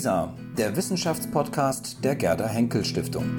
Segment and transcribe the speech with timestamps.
[0.00, 3.36] WISA, der Wissenschaftspodcast der Gerda Henkel Stiftung.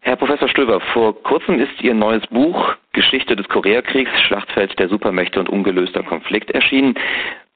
[0.00, 5.38] Herr Professor Stöber, vor kurzem ist Ihr neues Buch Geschichte des Koreakriegs, Schlachtfeld der Supermächte
[5.38, 6.94] und ungelöster Konflikt erschienen.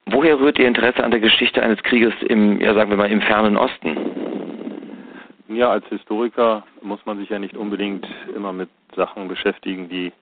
[0.08, 3.22] Woher rührt Ihr Interesse an der Geschichte eines Krieges im, ja sagen wir mal, im
[3.22, 3.96] fernen Osten?
[5.48, 8.06] Ja, als Historiker muss man sich ja nicht unbedingt
[8.36, 10.12] immer mit Sachen beschäftigen, die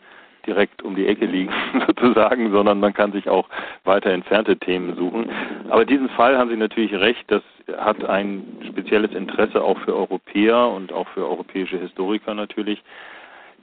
[0.47, 1.53] direkt um die Ecke liegen
[1.87, 3.49] sozusagen, sondern man kann sich auch
[3.85, 5.31] weiter entfernte Themen suchen.
[5.69, 7.43] Aber diesen Fall haben Sie natürlich recht, das
[7.77, 12.83] hat ein spezielles Interesse auch für Europäer und auch für europäische Historiker natürlich.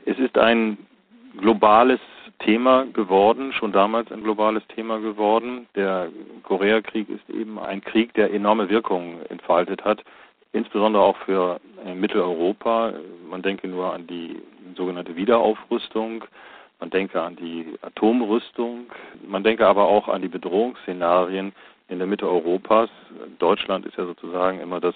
[0.06, 0.78] Es ist ein
[1.38, 2.00] globales
[2.40, 5.68] Thema geworden, schon damals ein globales Thema geworden.
[5.76, 6.10] Der
[6.44, 10.04] Koreakrieg ist eben ein Krieg, der enorme Wirkungen entfaltet hat,
[10.52, 11.60] insbesondere auch für
[11.96, 12.94] Mitteleuropa.
[13.30, 14.42] Man denke nur an die
[14.76, 16.24] sogenannte Wiederaufrüstung,
[16.82, 18.88] man denke an die Atomrüstung,
[19.26, 21.54] man denke aber auch an die Bedrohungsszenarien
[21.88, 22.90] in der Mitte Europas.
[23.38, 24.96] Deutschland ist ja sozusagen immer das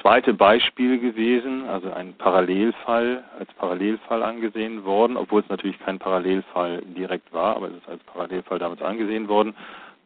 [0.00, 6.82] zweite Beispiel gewesen, also ein Parallelfall, als Parallelfall angesehen worden, obwohl es natürlich kein Parallelfall
[6.96, 9.54] direkt war, aber es ist als Parallelfall damals angesehen worden.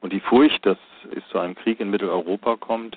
[0.00, 0.78] Und die Furcht, dass
[1.16, 2.96] es zu einem Krieg in Mitteleuropa kommt,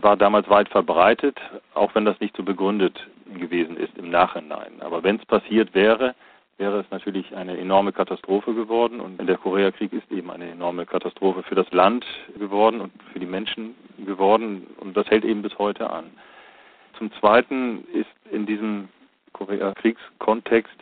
[0.00, 1.38] war damals weit verbreitet,
[1.74, 3.06] auch wenn das nicht so begründet
[3.38, 4.80] gewesen ist im Nachhinein.
[4.80, 6.14] Aber wenn es passiert wäre,
[6.58, 9.00] wäre es natürlich eine enorme Katastrophe geworden.
[9.00, 12.04] Und der Koreakrieg ist eben eine enorme Katastrophe für das Land
[12.36, 14.66] geworden und für die Menschen geworden.
[14.80, 16.06] Und das hält eben bis heute an.
[16.98, 18.88] Zum Zweiten ist in diesem
[19.32, 20.74] Koreakriegskontext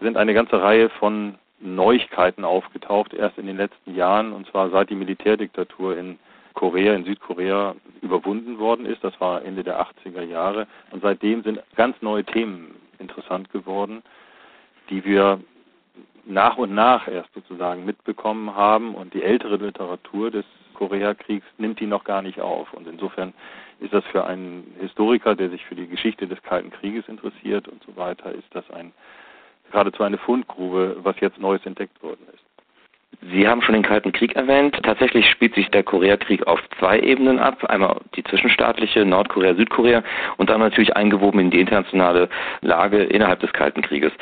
[0.00, 4.88] sind eine ganze Reihe von Neuigkeiten aufgetaucht, erst in den letzten Jahren, und zwar seit
[4.88, 6.18] die Militärdiktatur in
[6.54, 9.02] Korea, in Südkorea überwunden worden ist.
[9.04, 10.66] Das war Ende der 80er Jahre.
[10.90, 14.02] Und seitdem sind ganz neue Themen interessant geworden
[14.90, 15.40] die wir
[16.26, 21.86] nach und nach erst sozusagen mitbekommen haben und die ältere Literatur des Koreakriegs nimmt die
[21.86, 22.72] noch gar nicht auf.
[22.72, 23.34] Und insofern
[23.80, 27.82] ist das für einen Historiker, der sich für die Geschichte des Kalten Krieges interessiert und
[27.84, 28.92] so weiter, ist das ein
[29.70, 32.44] geradezu eine Fundgrube, was jetzt Neues entdeckt worden ist.
[33.32, 34.78] Sie haben schon den Kalten Krieg erwähnt.
[34.82, 37.62] Tatsächlich spielt sich der Koreakrieg auf zwei Ebenen ab.
[37.64, 40.02] Einmal die zwischenstaatliche Nordkorea, Südkorea
[40.38, 42.28] und dann natürlich eingewoben in die internationale
[42.62, 44.12] Lage innerhalb des Kalten Krieges.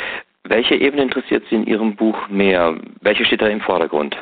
[0.49, 2.75] Welche Ebene interessiert Sie in Ihrem Buch mehr?
[3.03, 4.17] Welche steht da im Vordergrund?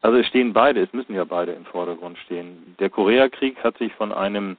[0.00, 2.74] Also es stehen beide, es müssen ja beide im Vordergrund stehen.
[2.78, 4.56] Der Koreakrieg hat sich von einem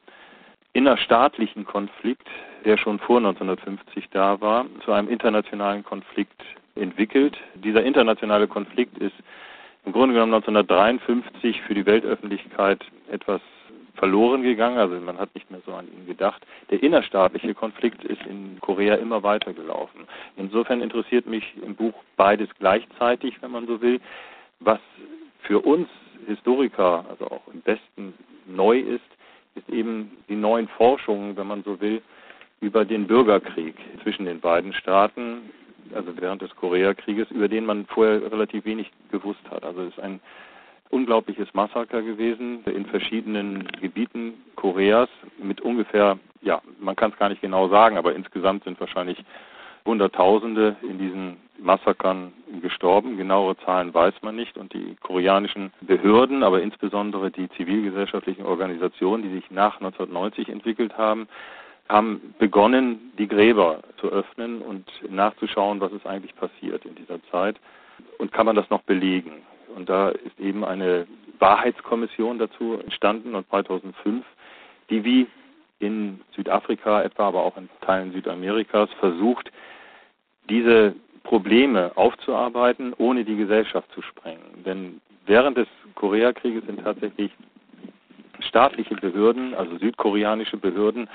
[0.74, 2.28] innerstaatlichen Konflikt,
[2.64, 6.44] der schon vor 1950 da war, zu einem internationalen Konflikt
[6.76, 7.36] entwickelt.
[7.56, 9.16] Dieser internationale Konflikt ist
[9.86, 13.42] im Grunde genommen 1953 für die Weltöffentlichkeit etwas
[14.00, 16.42] verloren gegangen, also man hat nicht mehr so an ihn gedacht.
[16.72, 20.08] Der innerstaatliche Konflikt ist in Korea immer weiter gelaufen.
[20.38, 24.00] Insofern interessiert mich im Buch beides gleichzeitig, wenn man so will.
[24.62, 24.80] Was
[25.42, 25.90] für uns
[26.28, 28.14] Historiker, also auch im Besten
[28.48, 29.02] neu ist,
[29.56, 32.02] ist eben die neuen Forschungen, wenn man so will,
[32.62, 35.52] über den Bürgerkrieg zwischen den beiden Staaten,
[35.94, 39.64] also während des Koreakrieges, über den man vorher relativ wenig gewusst hat.
[39.64, 40.20] Also es ist ein
[40.90, 47.42] unglaubliches Massaker gewesen in verschiedenen Gebieten Koreas mit ungefähr, ja, man kann es gar nicht
[47.42, 49.18] genau sagen, aber insgesamt sind wahrscheinlich
[49.86, 53.18] Hunderttausende in diesen Massakern gestorben.
[53.18, 54.58] Genauere Zahlen weiß man nicht.
[54.58, 61.28] Und die koreanischen Behörden, aber insbesondere die zivilgesellschaftlichen Organisationen, die sich nach 1990 entwickelt haben,
[61.88, 67.56] haben begonnen, die Gräber zu öffnen und nachzuschauen, was ist eigentlich passiert in dieser Zeit.
[68.20, 69.42] Und kann man das noch belegen?
[69.76, 71.08] Und da ist eben eine
[71.40, 74.26] Wahrheitskommission dazu entstanden und 2005,
[74.90, 75.28] die wie
[75.80, 79.52] in Südafrika etwa, aber auch in Teilen Südamerikas versucht,
[80.50, 84.64] diese Probleme aufzuarbeiten, ohne die Gesellschaft zu sprengen.
[84.66, 87.32] Denn während des Koreakrieges sind tatsächlich
[88.40, 91.10] staatliche Behörden, also südkoreanische Behörden,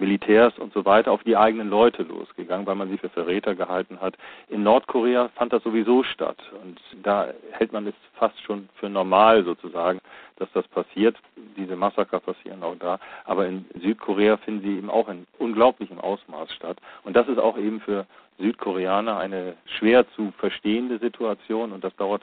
[0.00, 4.00] Militärs und so weiter auf die eigenen Leute losgegangen, weil man sie für Verräter gehalten
[4.00, 4.16] hat.
[4.48, 9.44] In Nordkorea fand das sowieso statt und da hält man es fast schon für normal
[9.44, 10.00] sozusagen,
[10.36, 11.16] dass das passiert.
[11.56, 16.52] Diese Massaker passieren auch da, aber in Südkorea finden sie eben auch in unglaublichem Ausmaß
[16.52, 18.06] statt und das ist auch eben für
[18.38, 22.22] Südkoreaner eine schwer zu verstehende Situation und das dauert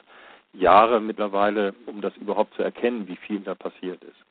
[0.54, 4.27] Jahre mittlerweile, um das überhaupt zu erkennen, wie viel da passiert ist.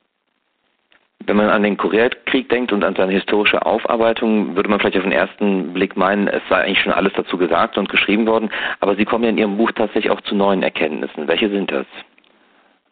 [1.25, 5.03] Wenn man an den Koreakrieg denkt und an seine historische Aufarbeitung, würde man vielleicht auf
[5.03, 8.49] den ersten Blick meinen, es sei eigentlich schon alles dazu gesagt und geschrieben worden.
[8.79, 11.27] Aber Sie kommen ja in Ihrem Buch tatsächlich auch zu neuen Erkenntnissen.
[11.27, 11.85] Welche sind das?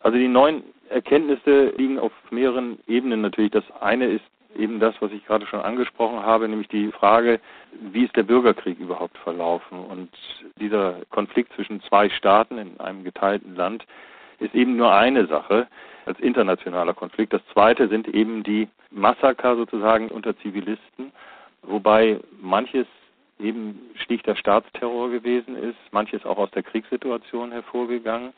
[0.01, 3.51] Also die neuen Erkenntnisse liegen auf mehreren Ebenen natürlich.
[3.51, 4.25] Das eine ist
[4.57, 7.39] eben das, was ich gerade schon angesprochen habe, nämlich die Frage,
[7.92, 9.80] wie ist der Bürgerkrieg überhaupt verlaufen?
[9.80, 10.10] Und
[10.60, 13.86] dieser Konflikt zwischen zwei Staaten in einem geteilten Land,
[14.39, 15.67] ist eben nur eine Sache
[16.05, 17.33] als internationaler Konflikt.
[17.33, 21.11] Das zweite sind eben die Massaker sozusagen unter Zivilisten,
[21.63, 22.87] wobei manches
[23.39, 28.33] eben schlichter Staatsterror gewesen ist, manches auch aus der Kriegssituation hervorgegangen.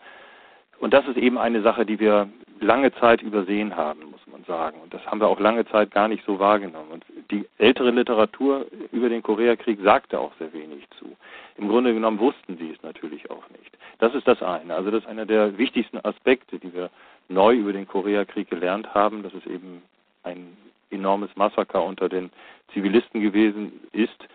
[0.79, 2.29] Und das ist eben eine Sache, die wir
[2.59, 4.79] lange Zeit übersehen haben, muss man sagen.
[4.81, 6.91] Und das haben wir auch lange Zeit gar nicht so wahrgenommen.
[6.91, 11.15] Und die ältere Literatur über den Koreakrieg sagte auch sehr wenig zu.
[11.57, 13.77] Im Grunde genommen wussten sie es natürlich auch nicht.
[13.99, 14.75] Das ist das eine.
[14.75, 16.89] Also das ist einer der wichtigsten Aspekte, die wir
[17.29, 19.81] neu über den Koreakrieg gelernt haben, dass es eben
[20.23, 20.55] ein
[20.89, 22.29] enormes Massaker unter den
[22.73, 24.27] Zivilisten gewesen ist,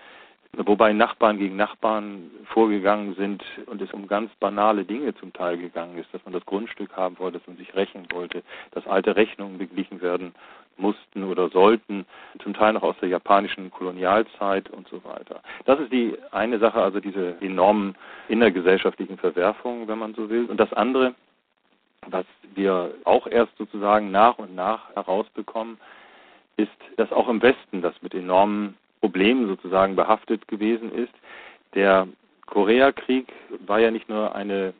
[0.56, 5.96] wobei Nachbarn gegen Nachbarn vorgegangen sind und es um ganz banale Dinge zum Teil gegangen
[5.98, 9.58] ist, dass man das Grundstück haben wollte, dass man sich rächen wollte, dass alte Rechnungen
[9.58, 10.34] beglichen werden
[10.76, 12.06] mussten oder sollten,
[12.42, 15.42] zum Teil noch aus der japanischen Kolonialzeit und so weiter.
[15.64, 17.94] Das ist die eine Sache, also diese enormen
[18.28, 20.46] innergesellschaftlichen Verwerfungen, wenn man so will.
[20.46, 21.14] Und das andere,
[22.08, 25.78] was wir auch erst sozusagen nach und nach herausbekommen,
[26.56, 31.12] ist, dass auch im Westen das mit enormen Problemen sozusagen behaftet gewesen ist.
[31.74, 32.06] Der
[32.46, 33.26] Koreakrieg
[33.66, 34.74] war ja nicht nur eine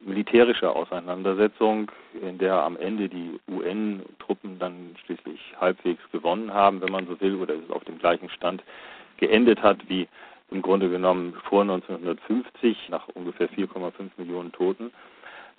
[0.00, 1.90] militärische Auseinandersetzung,
[2.20, 7.36] in der am Ende die UN-Truppen dann schließlich halbwegs gewonnen haben, wenn man so will,
[7.36, 8.62] oder es auf dem gleichen Stand
[9.18, 10.08] geendet hat wie
[10.50, 14.90] im Grunde genommen vor 1950 nach ungefähr 4,5 Millionen Toten,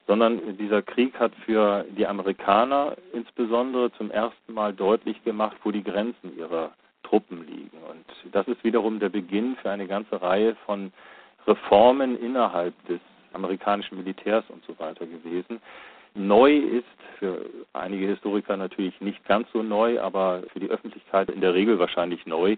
[0.06, 5.84] sondern dieser Krieg hat für die Amerikaner insbesondere zum ersten Mal deutlich gemacht, wo die
[5.84, 6.72] Grenzen ihrer
[7.06, 7.78] Truppen liegen.
[7.90, 10.92] Und das ist wiederum der Beginn für eine ganze Reihe von
[11.48, 13.00] Reformen innerhalb des
[13.34, 15.62] amerikanischen Militärs und so weiter gewesen.
[16.16, 16.86] Neu ist
[17.20, 21.78] für einige Historiker natürlich nicht ganz so neu, aber für die Öffentlichkeit in der Regel
[21.78, 22.56] wahrscheinlich neu,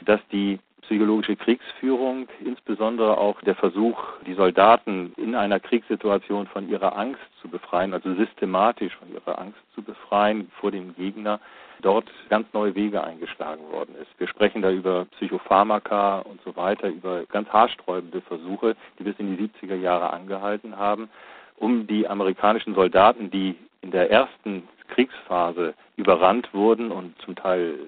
[0.00, 6.96] dass die psychologische Kriegsführung, insbesondere auch der Versuch, die Soldaten in einer Kriegssituation von ihrer
[6.96, 11.40] Angst zu befreien, also systematisch von ihrer Angst zu befreien vor dem Gegner,
[11.82, 14.08] dort ganz neue Wege eingeschlagen worden ist.
[14.18, 19.36] Wir sprechen da über Psychopharmaka und so weiter, über ganz haarsträubende Versuche, die bis in
[19.36, 21.08] die 70er Jahre angehalten haben,
[21.56, 27.78] um die amerikanischen Soldaten, die in der ersten Kriegsphase überrannt wurden und zum Teil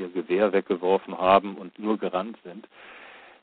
[0.00, 2.66] ihr Gewehr weggeworfen haben und nur gerannt sind,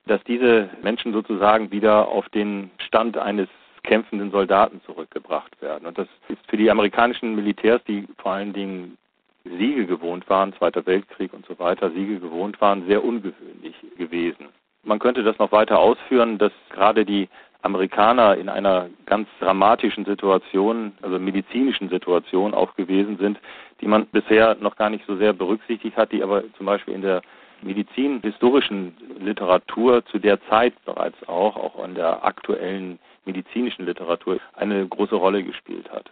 [0.05, 3.47] dass diese Menschen sozusagen wieder auf den Stand eines
[3.83, 5.87] kämpfenden Soldaten zurückgebracht werden.
[5.87, 8.97] Und das ist für die amerikanischen Militärs, die vor allen Dingen
[9.45, 14.47] Siege gewohnt waren, Zweiter Weltkrieg und so weiter, Siege gewohnt waren, sehr ungewöhnlich gewesen.
[14.83, 17.29] Man könnte das noch weiter ausführen, dass gerade die
[17.67, 23.37] Amerikaner in einer ganz dramatischen Situation, also medizinischen Situation auch gewesen sind,
[23.81, 27.01] die man bisher noch gar nicht so sehr berücksichtigt hat, die aber zum Beispiel in
[27.01, 27.21] der
[27.61, 35.15] medizinhistorischen Literatur zu der Zeit bereits auch, auch in der aktuellen medizinischen Literatur, eine große
[35.15, 36.09] Rolle gespielt hat.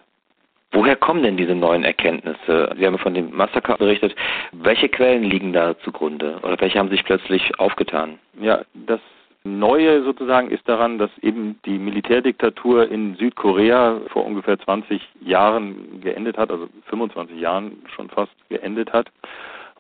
[0.72, 2.76] Woher kommen denn diese neuen Erkenntnisse?
[2.78, 4.14] Sie haben von dem Massaker berichtet.
[4.52, 8.20] Welche Quellen liegen da zugrunde oder welche haben sich plötzlich aufgetan?
[8.42, 9.00] Ja, das
[9.48, 16.36] Neue sozusagen ist daran, dass eben die Militärdiktatur in Südkorea vor ungefähr 20 Jahren geendet
[16.36, 19.08] hat, also 25 Jahren schon fast geendet hat.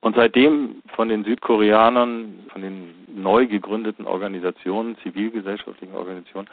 [0.02, 6.48] Und seitdem von den Südkoreanern, von den neu gegründeten Organisationen, zivilgesellschaftlichen Organisationen,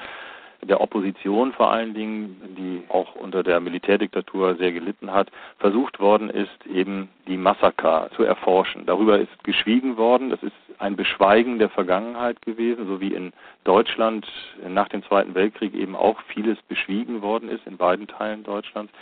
[0.64, 6.30] der Opposition vor allen Dingen, die auch unter der Militärdiktatur sehr gelitten hat, versucht worden
[6.30, 8.86] ist, eben die Massaker zu erforschen.
[8.86, 10.30] Darüber ist geschwiegen worden.
[10.30, 13.32] Das ist ein Beschweigen der Vergangenheit gewesen, so wie in
[13.64, 14.26] Deutschland
[14.68, 18.92] nach dem Zweiten Weltkrieg eben auch vieles beschwiegen worden ist in beiden Teilen Deutschlands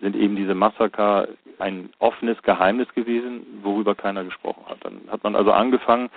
[0.00, 1.28] sind eben diese Massaker
[1.58, 4.78] ein offenes Geheimnis gewesen, worüber keiner gesprochen hat.
[4.82, 6.08] Dann hat man also angefangen,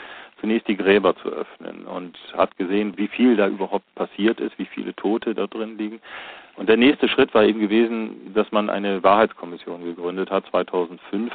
[0.42, 4.66] zunächst die Gräber zu öffnen und hat gesehen, wie viel da überhaupt passiert ist, wie
[4.66, 6.02] viele Tote da drin liegen.
[6.58, 11.32] Und der nächste Schritt war eben gewesen, dass man eine Wahrheitskommission gegründet hat, 2005,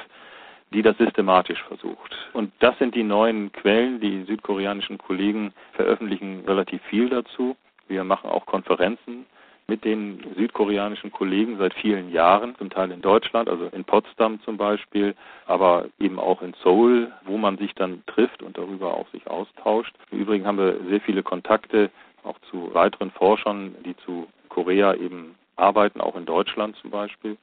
[0.73, 2.17] die das systematisch versucht.
[2.33, 4.01] Und das sind die neuen Quellen.
[4.01, 7.57] Die südkoreanischen Kollegen veröffentlichen relativ viel dazu.
[7.89, 9.27] Wir machen auch Konferenzen
[9.69, 14.57] mit den südkoreanischen Kollegen seit vielen Jahren, zum Teil in Deutschland, also in Potsdam zum
[14.57, 15.15] Beispiel,
[15.47, 19.95] aber eben auch in Seoul, wo man sich dann trifft und darüber auch sich austauscht.
[20.13, 21.91] Im Übrigen haben wir sehr viele Kontakte
[22.23, 27.37] auch zu weiteren Forschern, die zu Korea eben arbeiten, auch in Deutschland zum Beispiel.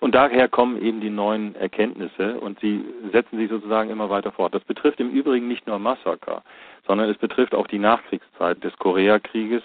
[0.00, 4.54] Und daher kommen eben die neuen Erkenntnisse und sie setzen sich sozusagen immer weiter fort.
[4.54, 6.42] Das betrifft im Übrigen nicht nur Massaker,
[6.86, 9.62] sondern es betrifft auch die Nachkriegszeit des Koreakrieges,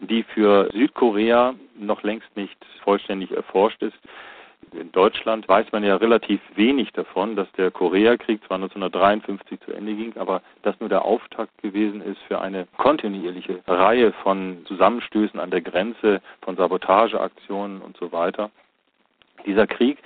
[0.00, 3.98] die für Südkorea noch längst nicht vollständig erforscht ist.
[4.72, 9.94] In Deutschland weiß man ja relativ wenig davon, dass der Koreakrieg zwar 1953 zu Ende
[9.94, 15.50] ging, aber das nur der Auftakt gewesen ist für eine kontinuierliche Reihe von Zusammenstößen an
[15.50, 18.50] der Grenze, von Sabotageaktionen und so weiter.
[19.44, 19.98] Dieser Krieg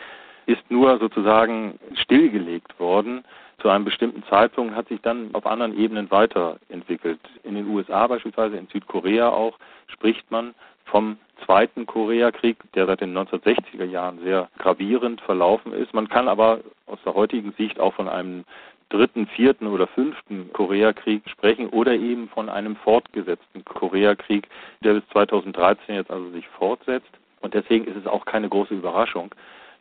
[0.47, 3.25] ist nur sozusagen stillgelegt worden
[3.59, 7.21] zu einem bestimmten Zeitpunkt, hat sich dann auf anderen Ebenen weiterentwickelt.
[7.57, 9.57] In den USA beispielsweise, in Südkorea auch,
[9.87, 10.55] spricht man
[10.87, 15.95] vom Zweiten Koreakrieg, der seit den 1960er Jahren sehr gravierend verlaufen ist.
[15.95, 18.45] Man kann aber aus der heutigen Sicht auch von einem
[18.89, 24.49] dritten, vierten oder fünften Koreakrieg sprechen oder eben von einem fortgesetzten Koreakrieg,
[24.83, 27.11] der bis 2013 jetzt also sich fortsetzt.
[27.41, 29.33] Und deswegen ist es auch keine große Überraschung,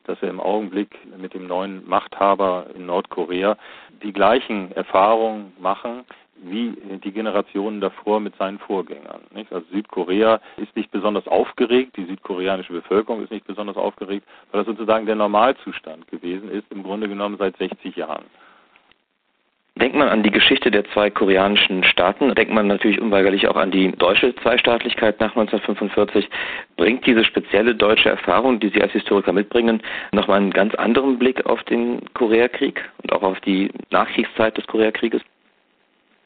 [0.05, 3.57] dass wir im Augenblick mit dem neuen Machthaber in Nordkorea
[4.03, 6.03] die gleichen Erfahrungen machen
[6.43, 6.73] wie
[7.03, 9.21] die Generationen davor mit seinen Vorgängern.
[9.33, 9.51] Nicht?
[9.51, 14.67] Also Südkorea ist nicht besonders aufgeregt, die südkoreanische Bevölkerung ist nicht besonders aufgeregt, weil das
[14.67, 18.25] sozusagen der Normalzustand gewesen ist, im Grunde genommen seit 60 Jahren.
[19.75, 23.71] Denkt man an die Geschichte der zwei koreanischen Staaten, denkt man natürlich unweigerlich auch an
[23.71, 26.29] die deutsche Zweistaatlichkeit nach 1945.
[26.77, 29.81] Bringt diese spezielle deutsche Erfahrung, die Sie als Historiker mitbringen,
[30.12, 35.23] nochmal einen ganz anderen Blick auf den Koreakrieg und auch auf die Nachkriegszeit des Koreakrieges?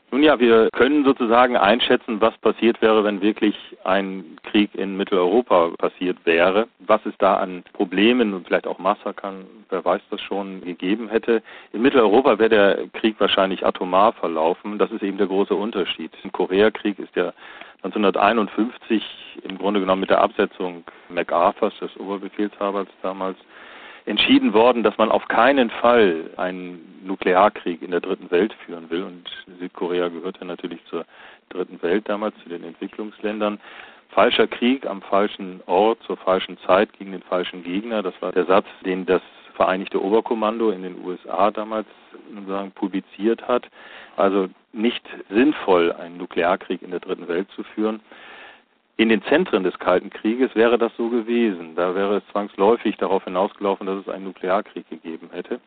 [0.10, 5.72] Nun ja, wir können sozusagen einschätzen, was passiert wäre, wenn wirklich ein Krieg in Mitteleuropa
[5.78, 6.68] passiert wäre.
[6.80, 11.44] Was es da an Problemen und vielleicht auch Massakern, wer weiß das schon, gegeben hätte.
[11.74, 14.78] In Mitteleuropa wäre der Krieg wahrscheinlich atomar verlaufen.
[14.78, 16.12] Das ist eben der große Unterschied.
[16.24, 17.34] Im Koreakrieg ist der
[17.84, 19.04] 1951
[19.44, 23.38] im Grunde genommen mit der Absetzung MacArthurs, des Oberbefehlshabers damals,
[24.08, 29.04] entschieden worden, dass man auf keinen Fall einen Nuklearkrieg in der dritten Welt führen will.
[29.04, 31.06] Und Südkorea gehörte natürlich zur
[31.50, 33.60] dritten Welt damals, zu den Entwicklungsländern.
[34.10, 38.02] Falscher Krieg am falschen Ort, zur falschen Zeit gegen den falschen Gegner.
[38.02, 39.22] Das war der Satz, den das
[39.56, 41.88] Vereinigte Oberkommando in den USA damals
[42.34, 43.68] sozusagen publiziert hat.
[44.16, 48.00] Also nicht sinnvoll, einen Nuklearkrieg in der dritten Welt zu führen.
[48.98, 51.76] In den Zentren des Kalten Krieges wäre das so gewesen.
[51.76, 55.60] Da wäre es zwangsläufig darauf hinausgelaufen, dass es einen Nuklearkrieg gegeben hätte.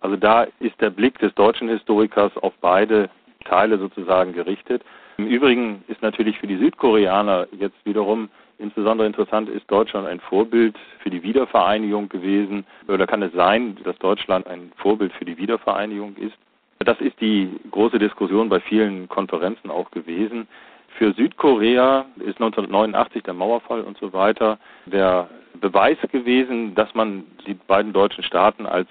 [0.00, 3.08] Also da ist der Blick des deutschen Historikers auf beide
[3.44, 4.82] Teile sozusagen gerichtet.
[5.18, 8.28] Im Übrigen ist natürlich für die Südkoreaner jetzt wiederum
[8.58, 12.66] insbesondere interessant, ist Deutschland ein Vorbild für die Wiedervereinigung gewesen?
[12.88, 16.36] Oder kann es sein, dass Deutschland ein Vorbild für die Wiedervereinigung ist?
[16.80, 20.48] Das ist die große Diskussion bei vielen Konferenzen auch gewesen.
[20.96, 25.28] Für Südkorea ist 1989 der Mauerfall und so weiter der
[25.60, 28.88] Beweis gewesen, dass man die beiden deutschen Staaten als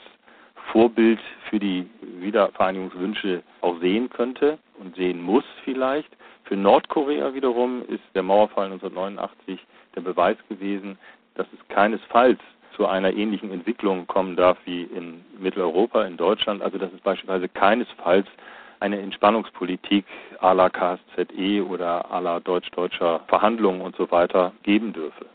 [0.72, 1.20] Vorbild
[1.50, 1.88] für die
[2.20, 6.10] Wiedervereinigungswünsche auch sehen könnte und sehen muss vielleicht.
[6.44, 10.98] Für Nordkorea wiederum ist der Mauerfall 1989 der Beweis gewesen,
[11.36, 12.40] dass es keinesfalls
[12.76, 16.62] zu einer ähnlichen Entwicklung kommen darf wie in Mitteleuropa, in Deutschland.
[16.62, 18.28] Also dass es beispielsweise keinesfalls
[18.84, 20.06] eine Entspannungspolitik
[20.42, 25.26] à la KSZE oder à la deutsch-deutscher Verhandlungen und so weiter geben dürfe.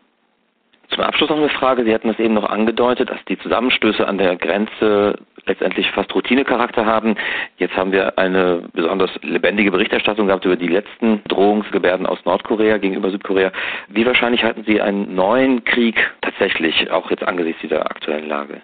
[0.91, 1.85] Zum Abschluss noch eine Frage.
[1.85, 6.85] Sie hatten es eben noch angedeutet, dass die Zusammenstöße an der Grenze letztendlich fast Routinecharakter
[6.85, 7.17] haben.
[7.57, 13.11] Jetzt haben wir eine besonders lebendige Berichterstattung gehabt über die letzten Drohungsgebärden aus Nordkorea gegenüber
[13.11, 13.51] Südkorea.
[13.89, 18.61] Wie wahrscheinlich halten Sie einen neuen Krieg tatsächlich, auch jetzt angesichts dieser aktuellen Lage?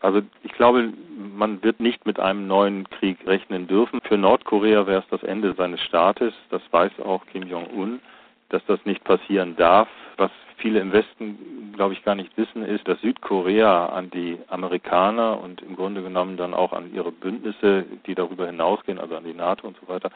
[0.00, 0.92] Also ich glaube,
[1.36, 4.00] man wird nicht mit einem neuen Krieg rechnen dürfen.
[4.02, 6.34] Für Nordkorea wäre es das Ende seines Staates.
[6.50, 8.00] Das weiß auch Kim Jong-un,
[8.48, 9.88] dass das nicht passieren darf.
[10.16, 15.40] Was viele im Westen, glaube ich, gar nicht wissen, ist, dass Südkorea an die Amerikaner
[15.40, 19.34] und im Grunde genommen dann auch an ihre Bündnisse, die darüber hinausgehen, also an die
[19.34, 20.10] NATO und so weiter,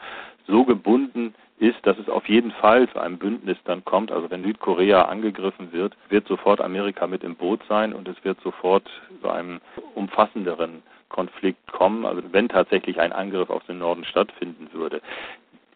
[0.47, 4.11] so gebunden ist, dass es auf jeden Fall zu einem Bündnis dann kommt.
[4.11, 8.39] Also wenn Südkorea angegriffen wird, wird sofort Amerika mit im Boot sein und es wird
[8.41, 8.89] sofort
[9.21, 9.61] zu einem
[9.95, 14.99] umfassenderen Konflikt kommen, also wenn tatsächlich ein Angriff auf den Norden stattfinden würde.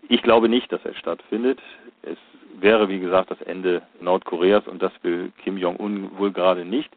[0.09, 1.59] Ich glaube nicht, dass er stattfindet.
[2.03, 2.17] Es
[2.59, 6.89] wäre, wie gesagt, das Ende Nordkoreas und das will Kim Jong-un wohl gerade nicht.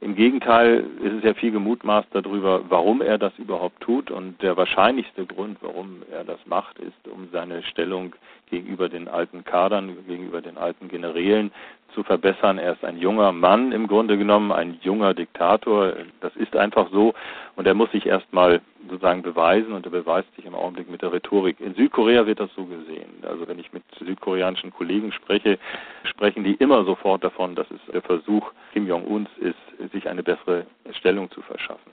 [0.00, 4.12] Im Gegenteil ist es ja viel gemutmaßt darüber, warum er das überhaupt tut.
[4.12, 8.14] Und der wahrscheinlichste Grund, warum er das macht, ist, um seine Stellung
[8.48, 11.50] gegenüber den alten Kadern, gegenüber den alten Generälen
[11.94, 12.58] zu verbessern.
[12.58, 15.94] Er ist ein junger Mann im Grunde genommen, ein junger Diktator.
[16.20, 17.14] Das ist einfach so.
[17.56, 21.12] Und er muss sich erstmal sozusagen beweisen und er beweist sich im Augenblick mit der
[21.12, 21.60] Rhetorik.
[21.60, 23.22] In Südkorea wird das so gesehen.
[23.22, 25.58] Also wenn ich mit südkoreanischen Kollegen spreche,
[26.04, 30.66] sprechen die immer sofort davon, dass es der Versuch Kim Jong-uns ist, sich eine bessere
[30.92, 31.92] Stellung zu verschaffen.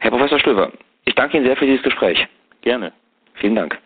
[0.00, 0.70] Herr Professor Stöver,
[1.04, 2.26] ich danke Ihnen sehr für dieses Gespräch.
[2.60, 2.92] Gerne.
[3.34, 3.78] Vielen Dank.